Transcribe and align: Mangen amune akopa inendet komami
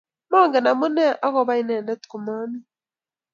Mangen 0.31 0.65
amune 0.71 1.05
akopa 1.25 1.53
inendet 1.61 2.01
komami 2.11 2.59